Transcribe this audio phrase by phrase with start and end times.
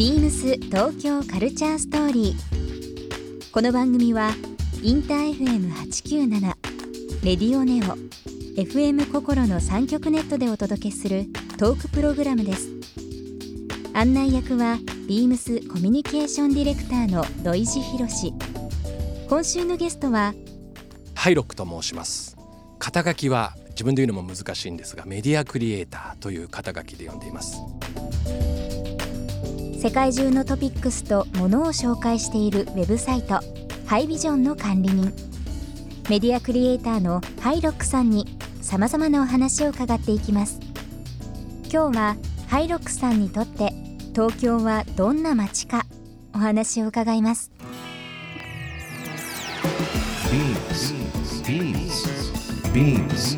[0.00, 3.52] ビームス東京カルチャーストーリー。
[3.52, 4.30] この番組は
[4.82, 6.40] インター FM897
[7.22, 7.98] レディオネオ
[8.58, 11.26] FM 心の三極ネットでお届けする
[11.58, 12.70] トークプログラムです。
[13.92, 18.32] 案内役はビームスコミュニケーションディレクターの土井博志。
[19.28, 20.32] 今週のゲストは
[21.14, 22.38] ハイロックと申します
[22.78, 27.60] 肩書きは自分で言うのも難しいんですがメディアクリエイターという肩書きで呼んでいます
[29.80, 33.40] 世界中のトピックスとものを紹介しているウェブサイト
[33.86, 35.10] ハイビジョンの管理人
[36.10, 38.26] メディアクリエイターのハイロックさんに
[38.60, 40.60] さまざまなお話を伺っていきます
[41.72, 42.16] 今日は
[42.48, 43.72] ハイロックさんにとって
[44.12, 45.86] 東京はどんな街か
[46.34, 47.50] お話を伺います
[50.30, 50.92] Beams.
[52.74, 53.36] Beams.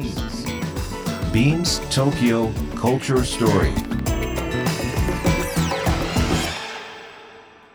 [1.32, 3.91] Beams Tokyo Culture Story.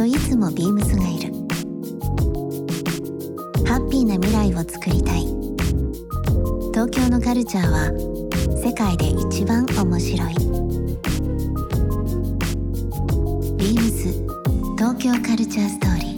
[0.00, 1.30] といつもビームスがいる。
[3.66, 5.26] ハッピーな未来をつくりたい。
[6.72, 7.92] 東京のカルチャーは
[8.64, 10.34] 世界で一番面白い。
[13.58, 14.08] ビームス
[14.78, 16.09] 東京カルチャーストーリー。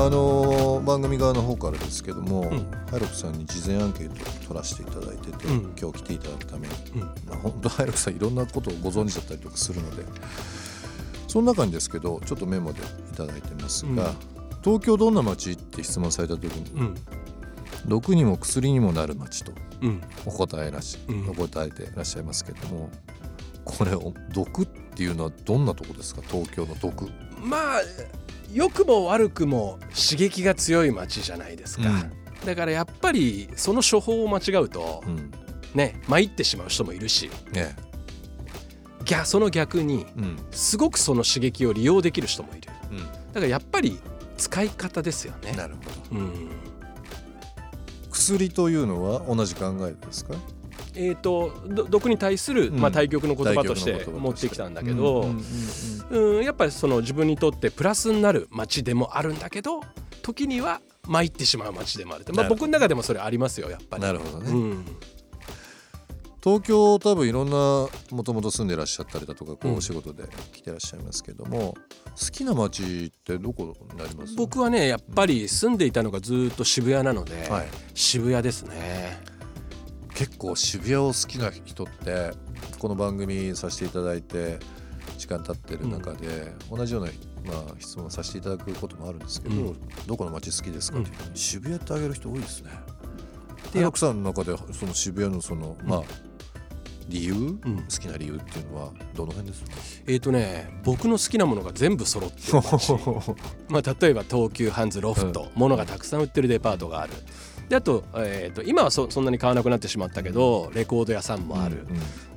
[0.00, 2.70] あのー番組側の方からですけども、ん。
[2.88, 5.74] ハイロクさんに事前アンケートを取らせていただいてて、うん。
[5.78, 7.00] 今日来ていただくために、うん。
[7.00, 10.04] まあ、本当ハイロクさんいろんなことをご存知だったりとかするので。
[11.26, 14.14] その中にですけどちょっとメモでいただいてますが、
[14.64, 16.94] 東京どんな街って質問された時に、うん。
[17.86, 19.52] 毒にも薬にもなる街と
[19.82, 20.00] うん。
[20.24, 21.28] お答えらし、うん。
[21.28, 22.88] お答えていらっしゃいますけども
[23.64, 26.22] これお毒っていうのはどんなとこですか？
[26.30, 27.10] 東京の毒。
[27.42, 27.80] まあ
[28.52, 32.46] 良くも悪くも刺激が強い街じゃないですか、うん。
[32.46, 35.30] だからやっぱりその処方を間違うとうん。
[35.74, 37.30] ね参ってしまう人もいるし。
[37.52, 37.76] ね。
[39.04, 40.36] 逆その逆にうん。
[40.50, 42.70] すごくその刺激を利用できる人もいる。
[42.90, 42.98] うん。
[42.98, 43.98] だからやっぱり
[44.36, 45.52] 使い方ですよね。
[45.52, 45.74] なる
[46.10, 46.20] ほど。
[46.20, 46.48] うん。
[48.10, 50.34] 薬というのは同じ考えですか？
[50.94, 52.80] えー、とど毒に対する、うん。
[52.80, 54.04] まあ、対極の言葉として。
[54.06, 55.44] 持ってきたんだけど、うんうん
[56.10, 56.44] うんうん。
[56.44, 59.80] やっぱりその自分にとってプラスになる街でもあるんだけど
[60.22, 62.24] 時には参ってしまう街でもある。
[62.34, 64.02] まあ、僕の中でもそれありますよやっぱり。
[64.02, 64.84] なるほどね、うん。
[66.42, 71.74] 東京多分いろんなもともと住んでらっしゃったりだとかこううんお仕事で来てらっしゃいますけども、
[72.18, 74.34] 好きな街ってどこになります？
[74.36, 79.20] 僕はねやっぱり住んでいたのがずっと渋谷なので、はい、渋谷ですね。
[80.18, 82.32] 結構渋谷を好きな人って
[82.80, 84.58] この番組させていただいて
[85.16, 87.10] 時間経ってる中で、同じような、
[87.44, 89.76] まあ、質問させていただくこともあるんですけど、うん。
[90.08, 92.70] どこの街好きですかっていうふうに渋谷ってあげる人多いですね。
[93.72, 96.02] でで奥さんの中でその渋谷のその、まあ
[97.08, 97.58] 理由、ん。
[97.60, 99.70] 好きな理由っていうのはどの辺ですか？
[100.08, 102.38] えーとね僕の好きなものが全部揃って
[103.72, 107.12] まあ、例えば東急ハンズロフト、物がたくさん売ってるデパートがある
[107.68, 111.86] であと,、えー、と今はそそんなに買わなくなってしまったけどレコード屋さんもある、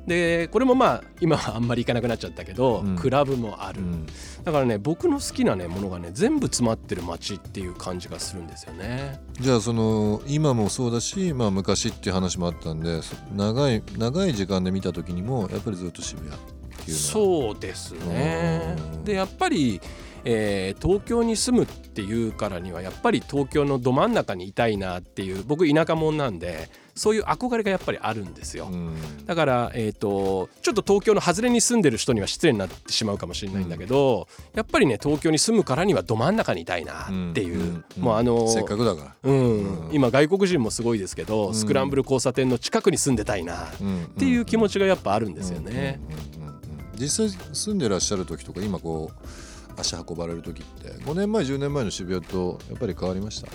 [0.07, 2.95] でこれもまあ今はあんまり行かなくなっちゃったけど、うん。
[2.95, 4.05] クラブもある、うんうん。
[4.43, 9.21] だからね僕の好きなねものがね全部詰まってる街っていう感じがするんですよね。
[9.39, 16.99] じゃあその今もそうだし、まあ、昔っていう話もあったんでそ長い長い時間で見た時にもやっぱりずっと渋谷っていうのは。
[16.99, 18.75] そうですね。
[18.95, 19.03] うん。
[19.03, 19.79] でやっぱり、
[20.25, 28.67] えー東京に住むっていうからにはやっぱり東京のど真ん中にいたいなっていう僕田舎者なんでそういう憧れがやっぱりあるんですよ。
[28.71, 29.25] うん。
[29.25, 39.85] だから、えー、とちょっと東京の外れに住んでる人には失礼になってしまうかもしれないんだけど、やっぱりね東京に住むからにはど真ん中にいたいなっていう、んんもうあのせっかくだから、うん。
[39.87, 39.93] うん。
[39.93, 41.55] 今外国人もすごいですけど、ん。
[41.55, 45.99] スクランブル交差点の近くに住んでたいなっっていう気持ちがやっぱあるんですよね。
[46.37, 46.99] うんうんうんうん。
[46.99, 53.51] 実際住んでらっしゃる時とか今こう足運ばれる時って5年前10年前の渋谷とやっぱり変わりました？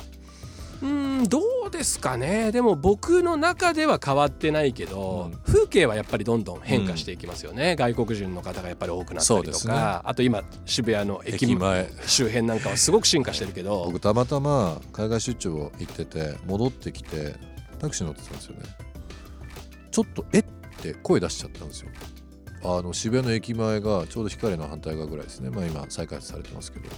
[0.82, 2.52] うんどううですかね。
[2.52, 5.38] でも僕の中では変わってないけど、うん。
[5.46, 9.74] 風景はやっぱりどんどん変化していきますよね、外国人の方がやっぱり多くなったりとそうですね。
[9.74, 11.90] か、あと今渋谷の駅駅前。
[12.06, 13.84] 周辺なんかはすごく進化してるけど。
[13.90, 17.34] 僕たまたま海外出張行ってて戻ってきて
[17.78, 18.62] タクシー乗ってたんですよね。
[19.90, 20.44] ちょっと「えっ?」
[20.82, 21.88] て声出しちゃったんですよ
[22.74, 25.50] あの渋谷の駅前がちょうど光の反対側ぐらいですね。
[25.50, 26.88] まあ今再開発されてますけど。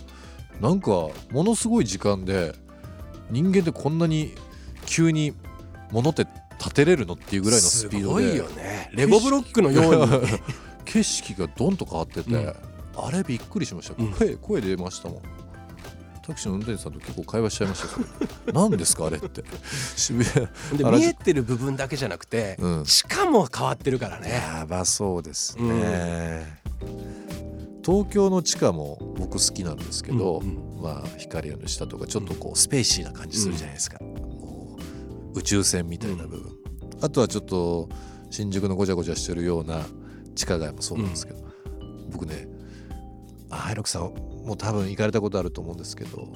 [0.61, 1.13] なんかも
[1.45, 2.53] のすごい時間で
[3.31, 4.35] 人間ってこんなに
[4.87, 5.35] 急に
[5.93, 6.27] 物って
[6.59, 8.25] 立てれるのっていうぐらいのスピードで。
[8.25, 8.91] すごいよね。
[8.93, 10.23] レゴブロックのように。
[10.85, 12.55] 景色がドンと変わってて、うん。
[12.97, 13.95] あれびっくりしました。
[14.03, 14.13] うん。
[14.13, 15.23] 声,、声出ましたもん
[16.29, 17.83] タクシーの運転手さんと結構会話しちゃいまし
[18.45, 19.43] た 何ですかあれって。
[19.97, 24.31] 渋谷見えてる部分だけじゃなくて、うん地下も変わってるからね。
[24.31, 26.61] やばそうですね、
[27.85, 34.77] 東京の地下も僕好きなんですけど、うんまあ光の下とかちょっとこうスペーシーな感じするじゃないですか、も
[35.35, 36.53] う宇宙船みたいな部分、
[37.01, 37.89] あとはちょっと
[38.31, 39.87] 新宿のごちゃごちゃしてるような
[40.35, 41.43] 地下街もそうなんですけど、
[42.11, 42.58] 僕ねあ
[43.51, 46.29] ハイロクさんもう多分行かれたことあると思うんですけど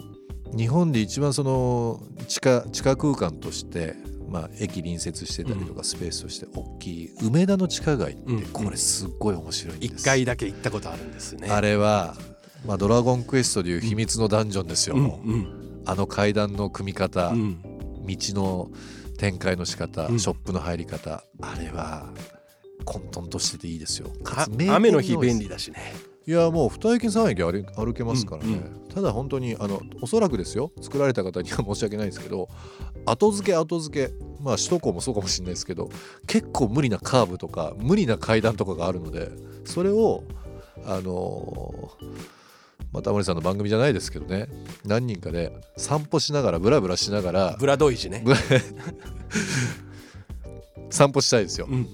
[0.56, 3.94] 日本で一番その地下地下空間として、
[4.29, 8.43] まあ、駅隣接してたりとかスペースとして大きい梅田の地下街ってうん。
[8.53, 11.49] これすっごい面白いんです、一回だけ行ったことあるんですね。
[11.50, 12.17] あれは、
[12.67, 15.09] まあ、ドラゴンクエストでいう秘密のダンジョンですよ、うんう。
[15.09, 15.82] ん。
[15.87, 17.62] あの階段の組み方、うん。
[17.62, 18.70] 道の
[19.17, 20.19] 展開の仕方、うん。
[20.19, 22.12] ショップの入り方あれは
[22.85, 24.09] 混沌としてていいですよ。
[24.69, 25.94] 雨の日便利だしね
[26.26, 30.70] いやもう二駅三駅歩歩けますからね、うんうただ本当にあのおそらくですよ。
[30.82, 32.48] 作られた方には申し訳ないですけど
[33.06, 35.88] 後付け後付けまあ首都高もそうかもしれないですけど
[36.26, 39.30] 結構無理なカーブとか無理な階段とかがあるので
[39.64, 40.24] それを
[40.84, 42.42] あのー
[42.92, 44.48] まあタモリさんの番組じゃないですけどね。
[44.84, 48.22] 何人かで散歩しながらブラブラしながらブラドイジね。
[48.22, 48.34] ぶ
[50.92, 51.88] 散歩したいですよ、うんうん。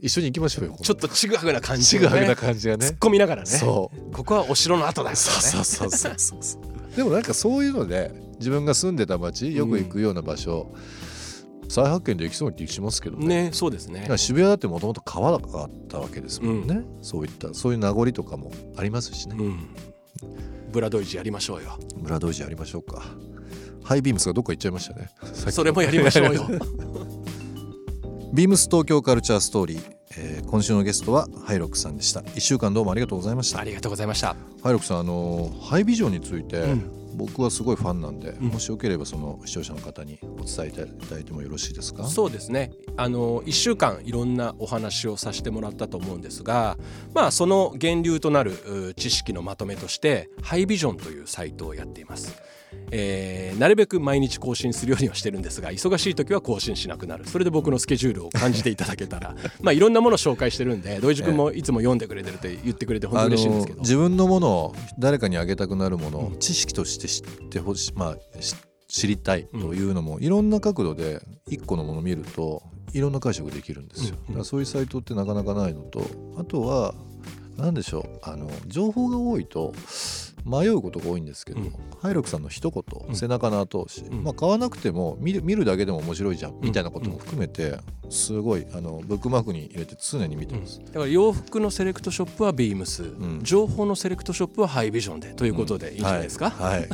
[0.00, 2.86] 一緒に行きましょうよちょっとちぐはぐな感じちぐはぐなね感じがね。
[2.86, 3.48] 突っ込みながらね。
[3.48, 4.12] そう。
[4.12, 5.16] ここはお城の後だよね。
[5.16, 10.74] そうそうそうそうそうでもなんかそういうので自分が住んでた町よく行くような場所、
[11.68, 13.44] 再発見できそうな気しますけどね。
[13.44, 14.08] ねそうですね。
[14.16, 19.68] 渋谷だってもともと川があったわけですもんね、そういったそういう名残とかもありますしね、うん。
[20.72, 21.78] ブラドイジやりましょうよ。
[21.96, 23.04] ブラドイジやりましょうか。
[23.84, 25.10] ハイビームスがどっか行っちゃいましたね。
[25.34, 26.48] それもやりましょうよ
[28.32, 32.20] ビームス東京カルチャーストーリー、えー今週のゲストはハイロックさんでした。
[32.20, 33.60] 1週間どうもありがとうございました。
[33.60, 34.36] ありがとうございました。
[34.62, 38.48] ハイロックさんあのハイビジョンについて、うん僕はすごいファンなんで、うん。
[38.48, 42.04] もしよければその視聴者の方にお伝えいただいてもよろしいですか？
[42.08, 42.72] そうですね。
[42.96, 46.78] あの1週間いろんなお話をさせてもらったと思うんですが
[47.14, 48.52] まあその源流となる
[48.88, 52.34] う知識のまとめとしてハイビジョンというサイトをやっています。
[52.92, 57.26] えーなるべく毎日更新するようにはしてるんですが忙しい時は更新しなくなる。
[57.26, 59.34] それで僕のスケジュールを感じていただけたら。
[59.60, 63.78] まあいろんなものを紹介してるんで土井地君もいつも読んでくれてるって言ってくれて本当あ嬉しいんですけど。
[63.78, 66.38] の自分のものを誰かにあげたくなるものをうん。
[66.38, 68.54] 知識として知ってほしい、まあ、し
[68.88, 72.62] 知りたいというのも、いろんな角度で一個のものを見ると
[72.92, 76.02] いろんな解釈できるんですよ、うんだからそういうサイトってなかなかないのと
[76.36, 76.94] あとは
[77.56, 79.72] 何でしょうあの情報が多いと
[80.44, 81.74] 迷うことが多いんですけど、うん。
[82.00, 83.16] ハイロクさんの一言、うん。
[83.16, 84.24] 背中の後押し、うん。
[84.24, 87.78] まあ、買わなくても見る見るだけでも面白いじゃん、みたいなことも含めて
[88.08, 90.80] すごいあのブックマークに入れて常に見てます。
[90.84, 93.40] だから洋服のセレクトショップはビームス、ん。
[93.42, 96.88] 情報のセレクトショップはハイビジョンでということでいいんじゃないですか、はい、はい。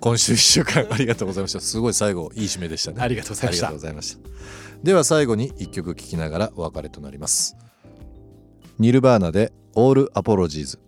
[0.00, 1.60] 今週1週間 ありがとうございました。
[1.60, 2.98] すごい最後いい締めでしたね。
[3.00, 3.68] ありがとうございました。
[3.68, 4.82] ありがとうございました。
[4.82, 7.56] では最後に1曲聴きながらお別れとなります。
[8.78, 10.78] ニルバーナでオールアポロジーズ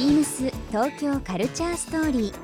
[0.00, 2.34] ビームス東京カルチャーストーリー。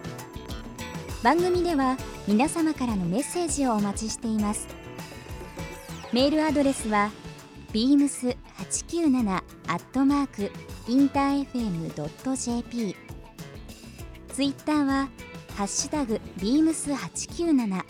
[1.24, 1.96] 番組では
[2.28, 4.68] 皆様からのメッセージをお待ちしています。
[6.12, 7.10] メールアドレスは
[7.72, 10.50] beams897 アットマーク
[10.86, 12.94] インター FM.jp
[14.34, 15.08] ツイッターは
[15.56, 17.84] ハッシュタグ beams897 ハ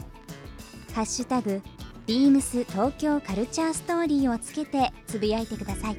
[0.95, 1.61] ッシュタグ
[2.07, 5.97] ビームス東京カルチャーストーリーをつけてつぶやいてください。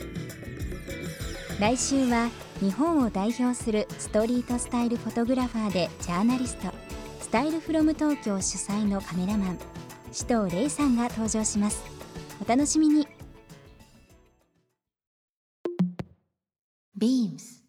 [1.60, 6.74] 来週は日本を代表するストリートスタイルフォトグラファーでジャーナリスト
[7.22, 9.60] スタイルフロム東京主催のカメラマン
[10.08, 11.84] 紫藤玲さんが登場します。
[12.44, 13.08] お楽しみに。
[16.96, 17.64] ビームス。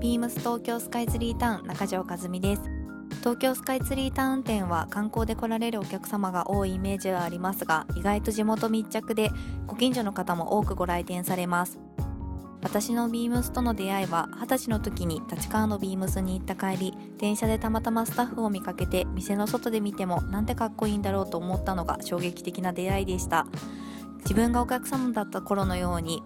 [0.00, 2.62] ビームス東京スカイツリータウン中条和美です。
[3.18, 9.30] 東京スカイツリータウン店は観光で来られるお客様が多いイメージはありますが意外と地元密着で
[9.66, 11.78] ご近所の方も多くご来店されます。
[12.62, 23.46] 私のビームスとの出会いは二十歳の時に立川のビームスに行った帰り電車でたまたまスタッフを見かけて店の外で見てもなんてかっこいいんだろうと思ったのが衝撃的な出会いでした。
[24.20, 26.22] 自分がお客様だった頃のように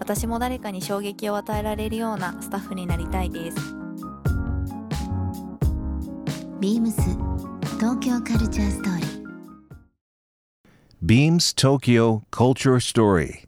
[0.00, 3.56] 私も誰かに衝撃を与えられるようなスタッフになりたいです。
[6.60, 7.00] ビームス
[7.76, 9.08] 東京カルチャーストーリー。
[11.00, 13.47] Beams Tokyo Culture Story.